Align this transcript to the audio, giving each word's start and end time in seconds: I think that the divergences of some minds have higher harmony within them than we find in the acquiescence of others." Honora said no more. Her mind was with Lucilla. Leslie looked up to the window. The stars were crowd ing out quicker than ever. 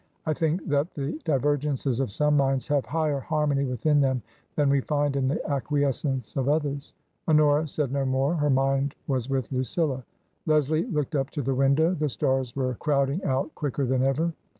I 0.25 0.33
think 0.33 0.67
that 0.67 0.95
the 0.95 1.21
divergences 1.25 1.99
of 1.99 2.09
some 2.11 2.35
minds 2.35 2.67
have 2.69 2.85
higher 2.87 3.19
harmony 3.19 3.65
within 3.65 4.01
them 4.01 4.23
than 4.55 4.67
we 4.67 4.81
find 4.81 5.15
in 5.15 5.27
the 5.27 5.47
acquiescence 5.47 6.35
of 6.35 6.49
others." 6.49 6.95
Honora 7.27 7.67
said 7.67 7.91
no 7.91 8.03
more. 8.03 8.33
Her 8.33 8.49
mind 8.49 8.95
was 9.05 9.29
with 9.29 9.51
Lucilla. 9.51 10.03
Leslie 10.47 10.87
looked 10.87 11.13
up 11.15 11.29
to 11.29 11.43
the 11.43 11.53
window. 11.53 11.93
The 11.93 12.09
stars 12.09 12.55
were 12.55 12.73
crowd 12.79 13.11
ing 13.11 13.23
out 13.25 13.53
quicker 13.53 13.85
than 13.85 14.01
ever. 14.01 14.33